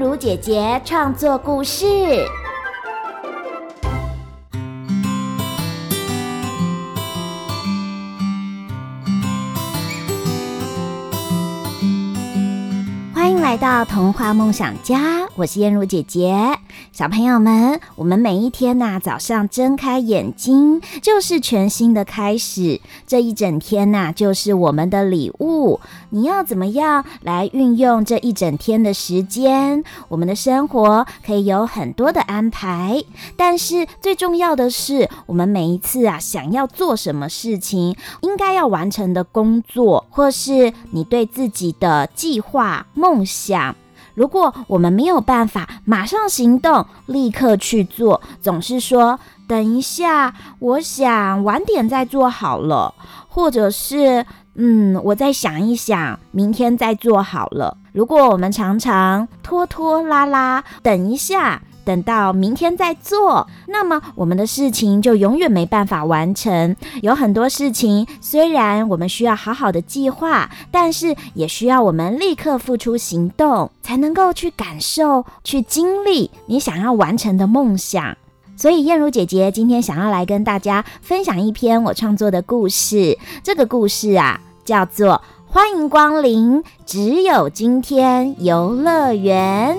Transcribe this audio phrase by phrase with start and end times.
[0.00, 1.84] 如姐姐创作故事。
[13.12, 16.34] 欢迎来到童话梦想家，我是燕如姐姐。
[16.92, 22.80] 小朋友们，我们每一天呐、早上睁开眼睛就是全新的开始。
[23.06, 25.80] 这一整天呐、就是我们的礼物。
[26.10, 29.84] 你要怎么样来运用这一整天的时间？
[30.08, 33.02] 我们的生活可以有很多的安排，
[33.36, 43.76] 但是最重要的是，我们每一次啊，想要做什么事情，应该要完成的工作，或是你对自己的计划、梦想。
[44.20, 52.92] 如果我们没有办法马上行动，立刻去做，总是说等一下，我想晚点再做好了，
[53.30, 57.78] 或者是嗯，我再想一想，明天再做好了。
[57.94, 61.62] 如果我们常常拖拖拉拉，等一下。
[61.90, 66.76] 等到明天再做，那么我们的事情就永远没办法完成。
[67.02, 78.16] 有很多事情，虽然我们需要好好的计划，但是也需要我们立刻付出行动，才能够去感受、去经历你想要完成的梦想。
[78.56, 83.18] 所以，燕如姐姐今天想要来跟大家分享一篇我创作的故事。
[83.42, 85.20] 这个故事啊，叫做
[85.52, 89.76] 《欢迎光临只有今天游乐园》。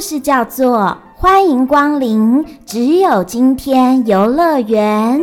[0.00, 0.78] 故事叫做
[1.20, 5.20] 《欢迎光临只有今天游乐园》。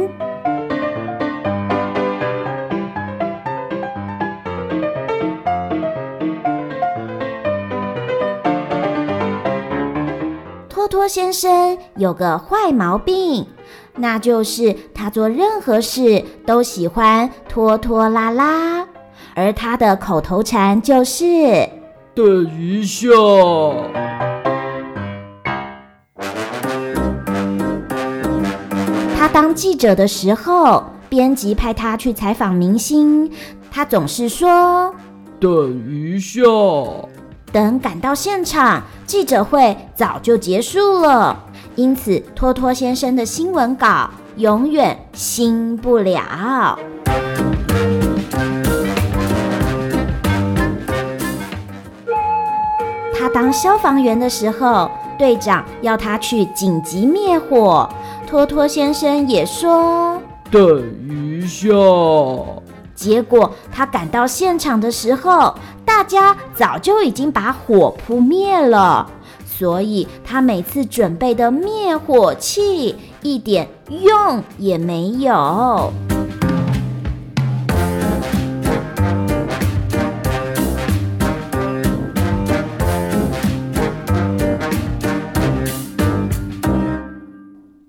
[10.69, 13.47] 托托先生有个坏毛病，
[13.95, 18.87] 那就是他做任何事都喜欢拖拖拉拉，
[19.33, 21.67] 而他的口头禅就是
[22.13, 23.07] “等一下”。
[29.37, 33.31] 当记者的时候，编辑派他去采访明星，
[33.69, 34.91] 他总是说
[35.39, 35.51] ：“等
[35.87, 36.41] 一下。”
[37.53, 41.37] 等赶到现场，记者会早就结束了，
[41.75, 46.79] 因此托托先生的新闻稿永远新不了。
[53.15, 57.87] 他当消防员的时候，队长要他去紧急灭火。
[58.27, 60.21] 托托先生也说
[60.51, 61.69] ：“等一下。”
[62.93, 65.55] 结果他赶到现场的时候，
[65.85, 69.09] 大家早就已经把火扑灭了，
[69.45, 75.93] 所以他每次准备的灭火器一点用也没有。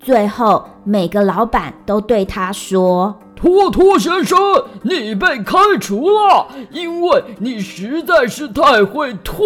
[0.09, 4.39] 最后，每个老板都对他说：“托托先生，
[4.81, 9.45] 你被开除了，因为你实在是太会拖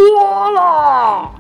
[0.53, 1.33] 了。”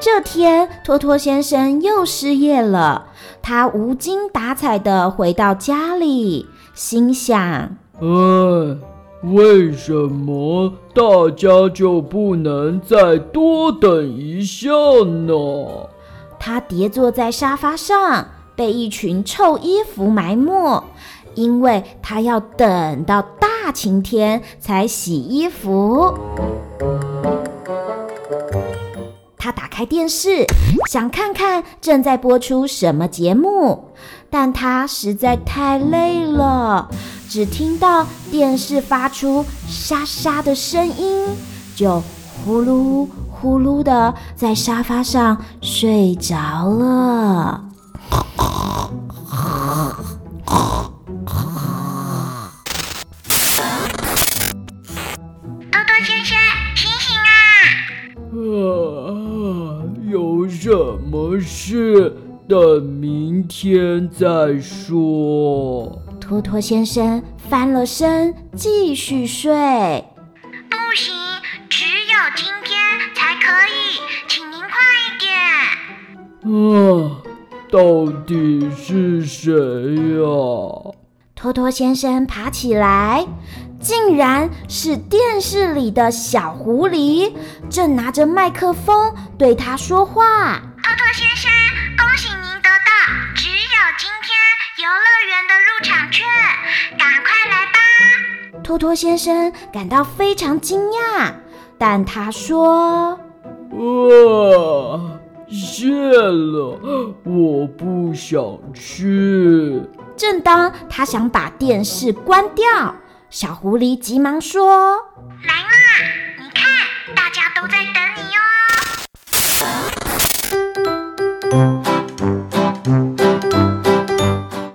[0.00, 3.06] 这天，托托先生又失业了。
[3.48, 7.38] 他无精打采地回到家里，心想
[8.02, 8.76] ：“哎，
[9.22, 14.68] 为什么大家就不能再多等一下
[15.04, 15.32] 呢？”
[16.40, 18.26] 他跌坐在沙发上，
[18.56, 20.82] 被一群臭衣服埋没，
[21.36, 26.12] 因为他要等到大晴天才洗衣服。
[29.46, 30.44] 他打开电视，
[30.90, 33.90] 想看看正在播出什么节目，
[34.28, 36.90] 但他实在太累了，
[37.28, 41.28] 只听到电视发出沙沙的声音，
[41.76, 42.02] 就
[42.44, 47.62] 呼噜呼噜的在沙发上睡着了。
[61.66, 62.14] 事？
[62.48, 66.00] 等明天再说。
[66.20, 69.50] 托托先生翻了身，继续睡。
[70.70, 71.12] 不行，
[71.68, 72.78] 只有今天
[73.16, 73.98] 才可以，
[74.28, 75.34] 请您快一点。
[76.54, 77.18] 啊，
[77.68, 80.94] 到底是谁呀？
[81.34, 83.26] 托托先生爬起来，
[83.80, 87.32] 竟然是电视里的小狐狸，
[87.68, 90.62] 正拿着麦克风对他说话。
[90.86, 91.50] 托托先生，
[91.98, 92.90] 恭喜您得到
[93.34, 94.38] 只有今天
[94.78, 96.24] 游乐园的入场券，
[96.96, 97.78] 赶快来吧！
[98.62, 101.32] 托托先生感到非常惊讶，
[101.76, 103.18] 但他说
[103.74, 105.18] ：“啊，
[105.48, 106.78] 谢了，
[107.24, 108.40] 我不想
[108.72, 109.82] 去。”
[110.16, 112.94] 正当他想把电视关掉，
[113.28, 114.98] 小狐狸急忙说
[115.48, 115.68] ：“来啦，
[116.38, 116.64] 你看，
[117.16, 118.38] 大家都在等你哦。”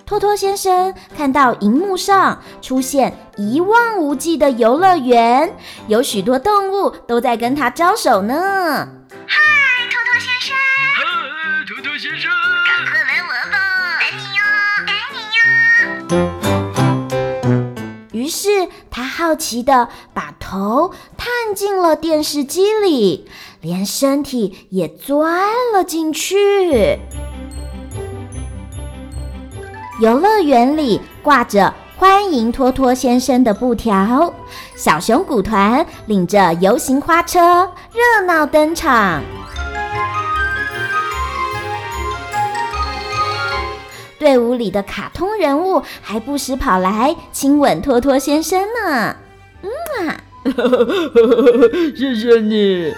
[0.06, 5.56] 托托先生看到荧幕上出现一望无际的游乐园，
[5.88, 8.90] 有许多动物都在跟他招手呢。
[9.26, 9.38] 嗨，
[9.90, 10.54] 托托先生！
[10.96, 11.04] 嗨，
[11.68, 12.30] 托托先生！
[12.68, 13.58] 赶快来玩吧，
[14.00, 14.42] 等你哟。
[14.86, 15.40] 等你哟
[18.12, 23.28] 于是他好奇的把头探进了电视机里，
[23.62, 25.42] 连身体也钻
[25.74, 26.98] 了进去。
[30.02, 34.34] 游乐园里挂着欢迎托托先生的布条，
[34.76, 39.22] 小熊鼓团领着游行花车热闹登场。
[44.18, 49.16] 队伍里的卡通人物还不时跑来亲吻托托先生呢。
[49.62, 50.22] 嗯啊，
[51.96, 52.94] 谢谢你。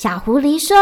[0.00, 0.76] 小狐狸说：“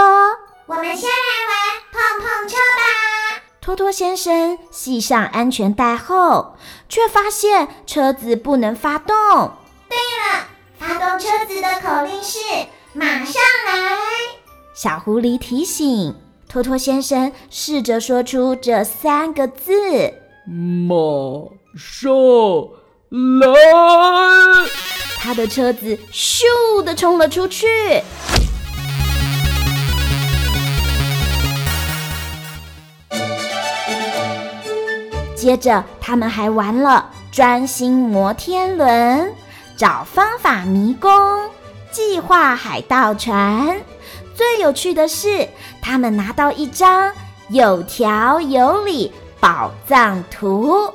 [0.68, 1.56] 我们先来玩
[1.90, 6.54] 碰碰车吧。”托托先生系上安全带后，
[6.86, 9.16] 却发现车子不能发动。
[9.88, 10.44] 对了，
[10.78, 12.38] 发动车子的口令是。
[12.92, 13.96] 马上来！
[14.74, 16.14] 小狐狸提醒
[16.46, 19.72] 托托先生，试着说出这三个字
[20.46, 20.98] ：“马
[21.74, 22.12] 上
[23.00, 23.48] 来！”
[25.18, 27.66] 他的车子咻的冲了出去。
[35.46, 39.32] 接着，他们还玩了专心摩天轮、
[39.76, 41.08] 找方法迷宫。
[41.93, 43.81] 计划海盗船，
[44.34, 45.48] 最有趣的是，
[45.81, 47.12] 他们拿到一张
[47.48, 50.93] 有条有理宝藏图，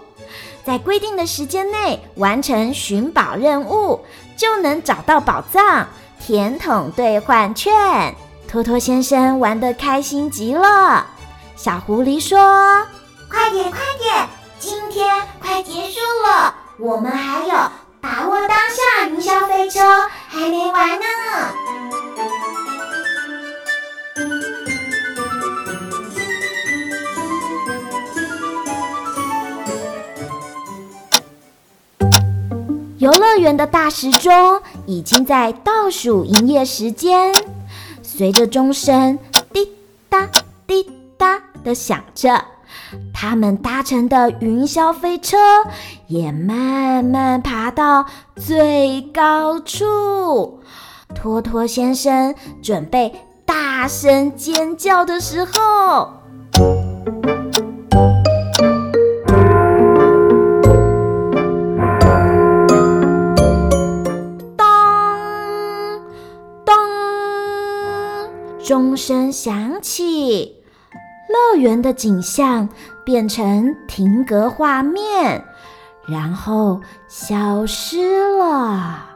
[0.66, 4.02] 在规定的时间内完成寻宝任务，
[4.36, 5.88] 就能找到宝藏，
[6.20, 8.14] 甜筒兑换券。
[8.50, 11.08] 托托先生玩得开心极了。
[11.56, 12.38] 小狐狸说
[13.32, 14.28] ：“快点，快点，
[14.62, 15.10] 今天
[15.42, 17.54] 快结束了，我们还有。”
[18.00, 19.80] 把握当下，云霄飞车
[20.28, 21.06] 还没完呢。
[32.98, 37.32] 游乐园的大时钟已经在倒数营业时间，
[38.02, 39.18] 随着钟声
[39.54, 39.72] 滴
[40.10, 40.28] 答
[40.66, 42.44] 滴答的响着。
[43.24, 45.38] 他们搭乘的云霄飞车
[46.08, 50.60] 也慢慢爬到最高处。
[51.14, 53.14] 托托先生准备
[53.46, 56.14] 大声尖叫的时候，
[64.58, 64.66] 当
[66.66, 66.76] 当，
[68.66, 70.61] 钟声响起。
[71.32, 72.68] 乐园的景象
[73.04, 75.46] 变成停格画面，
[76.06, 79.08] 然后消失了。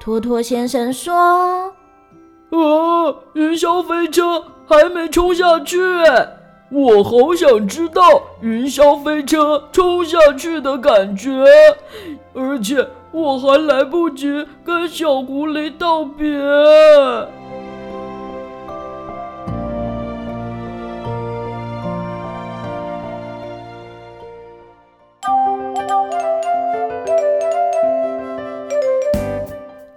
[0.00, 1.74] 托托先生说
[2.48, 5.76] ：“啊，云霄飞车还没冲下去。”
[6.70, 11.30] 我好想知道云霄飞车冲下去的感觉。
[12.34, 16.28] 而且我还来不及跟小狐狸道别。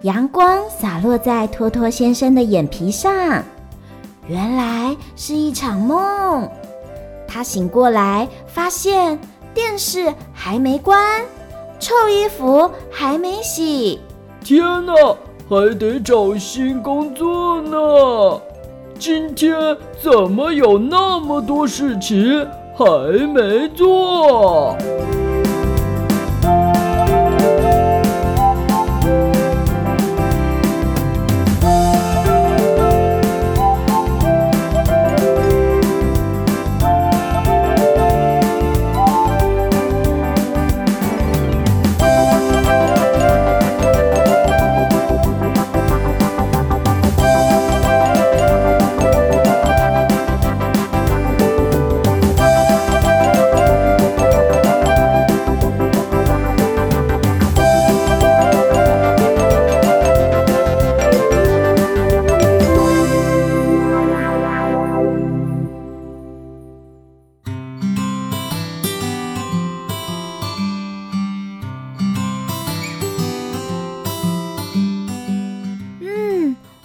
[0.02, 3.40] 阳光洒落在托托先生的眼皮上
[4.26, 6.50] 原来是一场梦。
[7.32, 9.18] 他醒过来，发现
[9.54, 11.22] 电视还没关，
[11.80, 13.98] 臭衣服还没洗。
[14.44, 14.92] 天哪，
[15.48, 18.38] 还得找新工作呢！
[18.98, 19.56] 今天
[19.98, 22.46] 怎么有那么多事情
[22.76, 22.84] 还
[23.26, 24.76] 没做？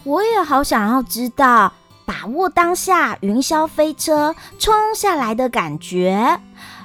[0.08, 1.74] 我也好想要知道
[2.06, 6.40] 把握当下云霄飞车冲下来的感觉，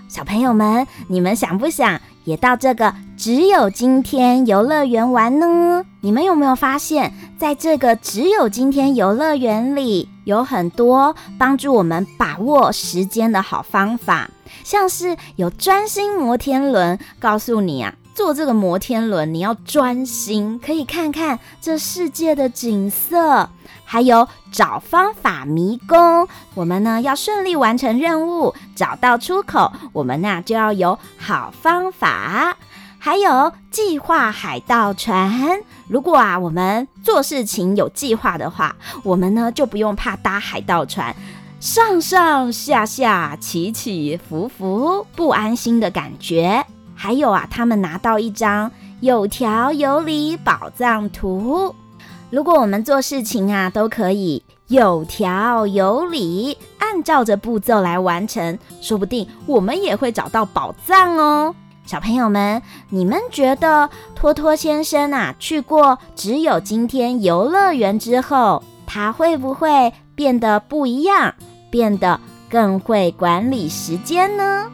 [0.08, 5.84] 小朋友们，你们想不想也到这个只有今天游乐园玩呢？
[6.00, 14.28] 你们有没有发现，在这个只有今天游乐园里，有很多帮助我们把握时间的好方法，
[14.64, 17.94] 像是有专心摩天轮，告诉你啊。
[18.14, 23.48] 坐这个摩天轮，你要专心，可以看看这世界的景色，
[23.84, 26.28] 还有找方法迷宫。
[26.54, 32.56] 我们呢要顺利完成任务，找到出口，我们呢就要有好方法。
[32.98, 41.16] 还有计划海盗船，如果啊我们做事情有计划的话，我们呢就不用怕搭海盗船，
[41.58, 46.64] 上上下下起起伏伏，不安心的感觉。
[47.02, 51.74] 还有啊，他们拿到一张有条有理宝藏图。
[52.30, 61.52] 如果我们做事情啊，都可以有条有理，按照着步骤来完成，说不定我们也会找到宝藏哦。
[61.84, 71.34] 小朋友们，你们觉得托托先生啊，去过只有今天游乐园之后，他会不会变得不一样，
[71.68, 74.70] 变得更会管理时间呢？